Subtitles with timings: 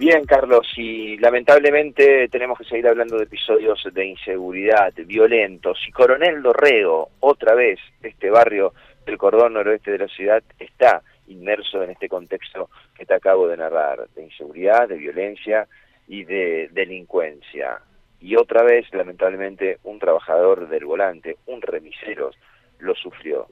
[0.00, 5.78] Bien, Carlos, y lamentablemente tenemos que seguir hablando de episodios de inseguridad, violentos.
[5.86, 8.72] Y Coronel Dorrego, otra vez, este barrio
[9.04, 13.58] del cordón noroeste de la ciudad, está inmerso en este contexto que te acabo de
[13.58, 15.68] narrar, de inseguridad, de violencia
[16.08, 17.82] y de delincuencia.
[18.22, 22.30] Y otra vez, lamentablemente, un trabajador del volante, un remisero,
[22.78, 23.48] lo sufrió.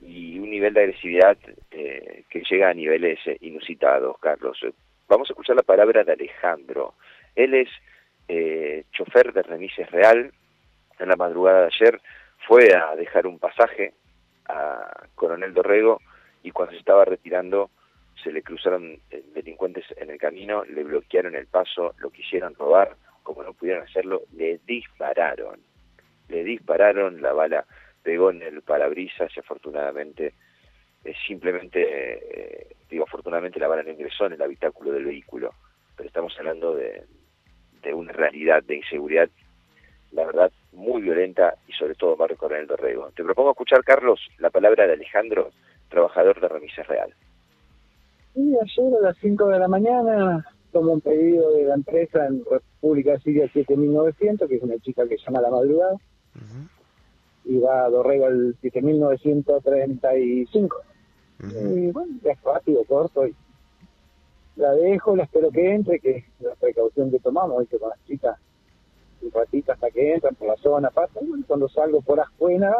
[0.00, 1.36] Y un nivel de agresividad
[1.70, 4.58] eh, que llega a niveles eh, inusitados, Carlos.
[5.08, 6.94] Vamos a escuchar la palabra de Alejandro.
[7.34, 7.68] Él es
[8.28, 10.32] eh, chofer de remises real.
[10.98, 12.00] En la madrugada de ayer
[12.46, 13.94] fue a dejar un pasaje
[14.48, 16.00] a Coronel Dorrego
[16.42, 17.70] y cuando se estaba retirando
[18.22, 22.96] se le cruzaron eh, delincuentes en el camino, le bloquearon el paso, lo quisieron robar,
[23.22, 25.60] como no pudieron hacerlo, le dispararon.
[26.28, 27.64] Le dispararon, la bala
[28.02, 30.34] pegó en el parabrisas y afortunadamente
[31.26, 35.52] simplemente, eh, digo, afortunadamente la bala no ingresó en el habitáculo del vehículo,
[35.96, 37.04] pero estamos hablando de,
[37.82, 39.28] de una realidad de inseguridad,
[40.12, 43.10] la verdad, muy violenta y sobre todo Barrio Coronel Dorrego.
[43.14, 45.50] Te propongo escuchar, Carlos, la palabra de Alejandro,
[45.88, 47.14] trabajador de Remises Real.
[48.34, 52.44] Y ayer a las 5 de la mañana tomo un pedido de la empresa en
[52.44, 55.96] República Siria 7900, que es una chica que llama a la madrugada,
[57.44, 60.82] y va a Dorrego al 7935.
[61.40, 63.26] Y bueno, es rápido, corto.
[63.26, 63.34] Y
[64.56, 67.78] la dejo, la espero que entre, que la precaución que tomamos, ¿viste?
[67.78, 68.38] con las chicas,
[69.22, 70.90] un ratito hasta que entran por la zona.
[70.90, 71.20] Pasa.
[71.46, 72.72] cuando salgo por Ascuena,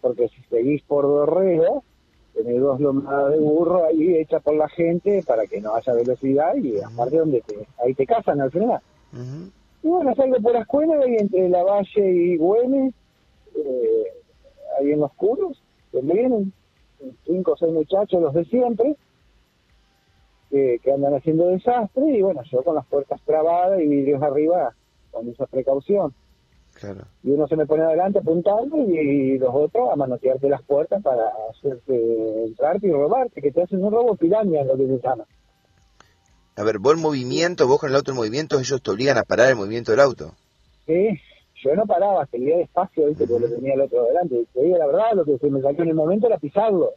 [0.00, 1.82] porque si seguís por Dorrego,
[2.34, 6.54] tenés dos lomadas de burro ahí hechas por la gente para que no haya velocidad
[6.54, 8.80] y aparte donde te, ahí te casan al final.
[9.82, 12.94] Y bueno, salgo por Ascuena y entre La Valle y Güemes,
[13.56, 14.04] eh,
[14.78, 16.52] ahí en los curos, que vienen
[17.24, 18.96] cinco o seis muchachos, los de siempre,
[20.50, 24.74] que, andan haciendo desastre, y bueno, yo con las puertas trabadas y vidrios arriba,
[25.10, 26.14] con esa precaución.
[27.24, 31.32] Y uno se me pone adelante apuntando y, los otros a manotearte las puertas para
[31.50, 35.24] hacerte entrarte y robarte, que te hacen un robo pirámide, lo que se llama.
[36.56, 39.22] A ver, vos el movimiento, vos con el auto en movimiento, ellos te obligan a
[39.22, 40.34] parar el movimiento del auto.
[40.86, 41.18] Sí,
[41.62, 43.26] yo no paraba, seguía despacio, ¿viste?
[43.26, 44.46] porque lo tenía el otro delante.
[44.52, 46.92] Te digo la verdad, lo que se me salió en el momento era pisarlo,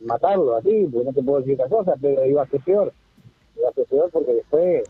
[0.00, 2.92] matarlo así, porque no te puedo decir otra cosa, pero iba a ser peor.
[3.56, 4.84] Iba a ser peor porque después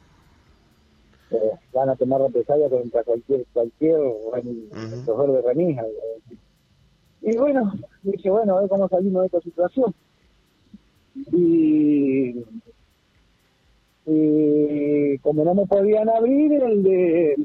[1.31, 5.84] eh, van a tomar represalia contra cualquier cualquier uh de remija.
[7.21, 9.95] Y bueno, dije, bueno, a ver cómo salimos de esta situación.
[11.33, 12.45] Y,
[14.07, 17.37] y como no me podían abrir, el de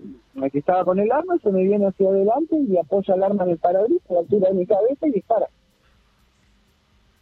[0.52, 3.52] que estaba con el arma, se me viene hacia adelante y apoya el arma en
[3.52, 5.48] el parabrisas a la altura de mi cabeza y dispara.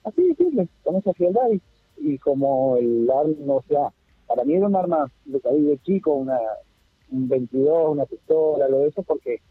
[0.04, 1.50] Así de simple, con esa frialdad
[1.98, 3.90] y, como el arma, o sea,
[4.28, 6.40] para mí era un arma de de chico, una,
[7.12, 9.42] un 22, una pistola, lo de eso, porque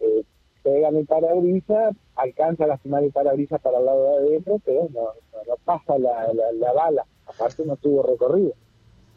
[0.00, 0.22] eh,
[0.62, 4.88] pega en el parabrisas, alcanza a lastimar el parabrisas para el lado de adentro, pero
[4.92, 8.52] no, no, pasa la, la, bala, aparte no tuvo recorrido.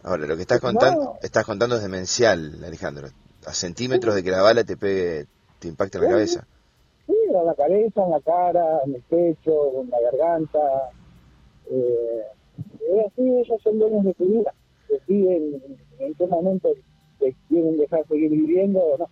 [0.01, 3.09] Ahora, lo que estás contando, estás contando es demencial, Alejandro
[3.49, 5.25] a centímetros de que la bala te pegue,
[5.57, 6.47] te impacte en la cabeza.
[7.07, 10.91] Sí, en la cabeza, en la cara, en el pecho, en la garganta.
[11.71, 12.21] Eh,
[12.59, 14.53] es así, ellos son dueños de tu vida.
[14.87, 15.63] Deciden
[15.97, 16.69] en qué momento
[17.17, 19.09] te quieren dejar seguir viviendo o no.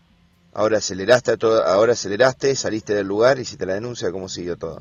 [0.53, 4.79] Ahora aceleraste, todo, ahora aceleraste, saliste del lugar, y hiciste la denuncia, ¿cómo siguió todo?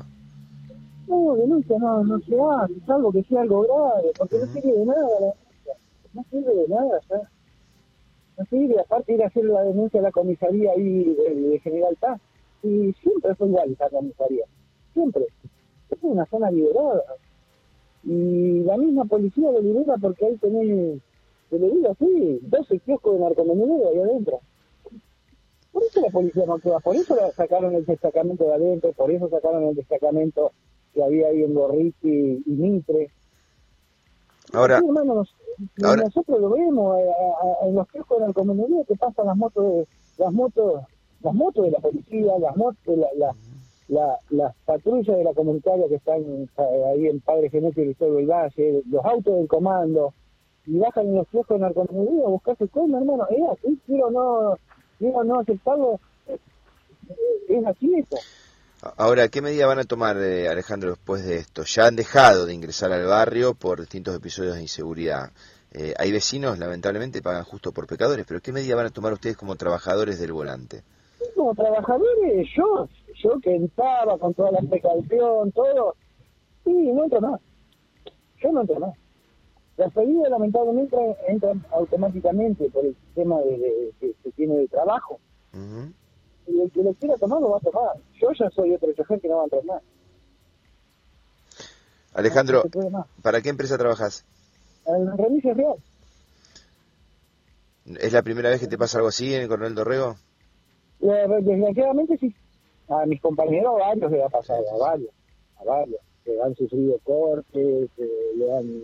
[1.07, 4.85] No, denuncia no, no se hace, salvo que sea algo grave, porque no sirve de
[4.85, 5.73] nada la denuncia.
[6.13, 7.27] No sirve de nada, ¿sabes?
[8.49, 12.21] Sí, aparte ir a hacer la denuncia a la comisaría ahí de, General Paz,
[12.61, 14.45] y siempre fue igual esa comisaría,
[14.93, 15.25] siempre.
[15.89, 17.03] Es una zona liberada.
[18.03, 21.01] Y la misma policía lo libera porque ahí tenés,
[21.49, 24.39] te lo digo así, 12 kioscos de narcomenudeo ahí adentro.
[25.71, 29.29] Por eso la policía no actúa, por eso sacaron el destacamento de adentro, por eso
[29.29, 30.51] sacaron el destacamento
[30.93, 33.09] que había ahí en Gorriti y Mitre.
[34.53, 34.81] Ahora,
[35.77, 37.11] nosotros lo vemos eh,
[37.63, 39.87] en los kioscos de la comunidad que pasan las motos, de,
[40.17, 40.83] las motos,
[41.21, 43.35] las motos de la policía, las motos, la,
[43.87, 48.19] la, las patrullas de la comunitaria que están eh, ahí en Padre Genético y todo
[48.19, 50.13] el Valle, los autos del comando,
[50.65, 54.11] y bajan en los kioscos de narcomenudeo a buscar su coma, hermano, es así, quiero
[54.11, 54.57] no,
[54.99, 55.99] quiero no aceptarlo,
[57.47, 58.17] es así eso.
[58.95, 61.63] Ahora, ¿qué medida van a tomar, eh, Alejandro, después de esto?
[61.63, 65.31] Ya han dejado de ingresar al barrio por distintos episodios de inseguridad.
[65.71, 69.37] Eh, hay vecinos, lamentablemente, pagan justo por pecadores, pero ¿qué medida van a tomar ustedes
[69.37, 70.83] como trabajadores del volante?
[71.35, 75.95] Como trabajadores, yo, yo que entraba con toda la precaución, todo,
[76.63, 77.41] sí, no entro más.
[78.41, 78.93] Yo no entro más.
[79.77, 80.95] Las pedidas lamentablemente
[81.27, 85.19] entran automáticamente por el sistema de, que se tiene de trabajo.
[86.47, 87.97] Y el que lo quiera tomar lo va a tomar.
[88.19, 89.83] Yo ya soy otro chofer que no va a entrar más.
[92.13, 92.63] Alejandro,
[93.21, 94.25] ¿para qué empresa trabajas?
[94.87, 95.75] En Remises Real.
[97.99, 100.15] ¿Es la primera vez que te pasa algo así en el Coronel Dorrego?
[100.99, 102.33] Desgraciadamente sí.
[102.89, 105.11] A mis compañeros varios le ha pasado, a varios,
[105.57, 108.81] a varios, que han sufrido cortes, que le han,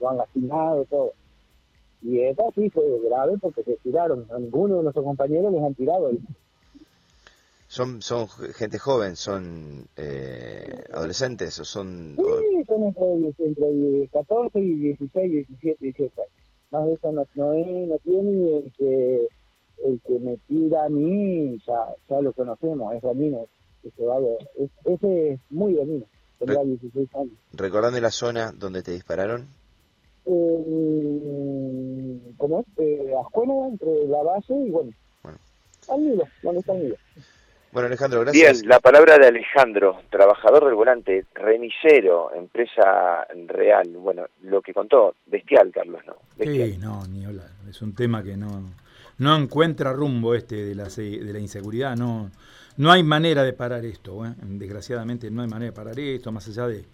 [0.00, 1.12] lo han lastimado, todo.
[2.02, 4.26] Y esta sí fue grave porque se tiraron.
[4.30, 6.10] A ninguno de nuestros compañeros les han tirado.
[7.68, 9.14] ¿Son, son gente joven?
[9.14, 12.16] ¿Son eh, adolescentes o son...?
[12.16, 16.32] Sí, son entre, entre 14 y 16, 17, 18 años.
[16.70, 19.28] Más de eso no, no, no tiene el que
[19.84, 23.48] el que me tira a mí, ya, ya lo conocemos, es Ramírez,
[23.82, 24.16] que se va
[24.84, 27.34] ese es muy Ramírez, tendrá 16 años.
[27.52, 29.46] ¿Recordando la zona donde te dispararon?
[30.26, 32.66] Eh, ¿Cómo es?
[32.78, 33.12] Eh,
[33.70, 34.90] entre la base y bueno,
[35.22, 35.38] bueno.
[35.88, 36.96] al donde está el
[37.72, 38.60] Bueno, Alejandro, gracias.
[38.60, 43.88] Bien, la palabra de Alejandro, trabajador del volante, remisero, empresa real.
[43.90, 46.16] Bueno, lo que contó, bestial, Carlos, ¿no?
[46.38, 47.48] Sí, no, ni hablar.
[47.68, 48.62] Es un tema que no
[49.18, 52.30] no encuentra rumbo este de la, de la inseguridad, no,
[52.76, 54.32] no hay manera de parar esto, ¿eh?
[54.42, 56.84] desgraciadamente no hay manera de parar esto, más allá de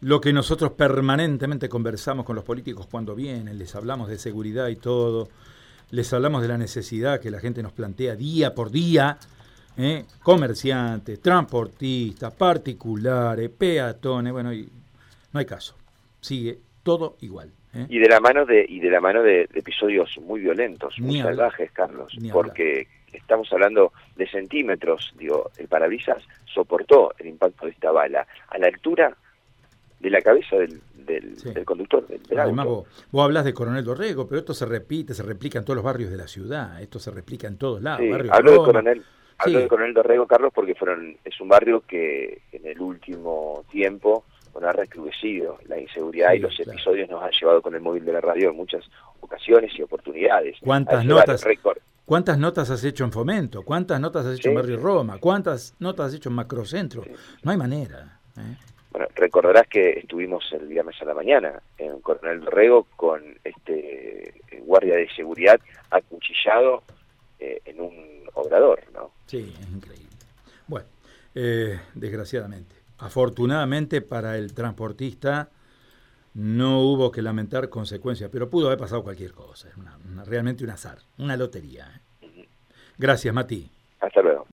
[0.00, 4.76] lo que nosotros permanentemente conversamos con los políticos cuando vienen, les hablamos de seguridad y
[4.76, 5.28] todo,
[5.90, 9.18] les hablamos de la necesidad que la gente nos plantea día por día,
[9.76, 10.04] ¿eh?
[10.22, 14.68] comerciantes, transportistas, particulares, peatones, bueno, y
[15.32, 15.76] no hay caso,
[16.20, 17.50] sigue todo igual.
[17.74, 17.86] ¿Eh?
[17.88, 21.70] Y de la mano de y de la mano de, episodios muy violentos, muy salvajes,
[21.72, 28.26] Carlos, porque estamos hablando de centímetros, digo, el parabrisas soportó el impacto de esta bala
[28.48, 29.16] a la altura
[30.00, 34.40] de la cabeza del, del, conductor del, Además, Vos, vos, hablas de Coronel Dorrego, pero
[34.40, 37.46] esto se repite, se replica en todos los barrios de la ciudad, esto se replica
[37.46, 38.04] en todos lados.
[38.30, 39.04] hablo de Coronel,
[39.42, 44.24] hablo de Coronel Dorrego, Carlos, porque fueron es un barrio que en el último tiempo
[44.52, 48.12] bueno, ha recrudecido la inseguridad y los episodios nos han llevado con el móvil de
[48.12, 48.84] la radio en muchas
[49.20, 50.56] ocasiones y oportunidades.
[50.60, 51.44] ¿Cuántas notas?
[52.04, 53.62] ¿Cuántas notas has hecho en Fomento?
[53.62, 55.18] ¿Cuántas notas has hecho en Barrio Roma?
[55.18, 57.04] ¿Cuántas notas has hecho en Macrocentro?
[57.42, 58.18] No hay manera.
[58.36, 58.56] ¿eh?
[58.90, 64.34] Bueno, recordarás que estuvimos el viernes a la mañana en Coronel Dorrego con este
[64.64, 65.58] guardia de seguridad
[65.90, 66.82] acuchillado
[67.44, 69.10] eh, en un obrador, ¿no?
[69.26, 70.06] Sí, es increíble.
[70.68, 70.86] Bueno,
[71.34, 72.76] eh, desgraciadamente.
[72.98, 75.50] Afortunadamente para el transportista
[76.34, 79.70] no hubo que lamentar consecuencias, pero pudo haber pasado cualquier cosa.
[80.24, 82.00] realmente un azar, una lotería.
[82.20, 82.48] ¿eh?
[82.96, 83.68] Gracias, Mati.
[83.98, 84.40] Hasta luego.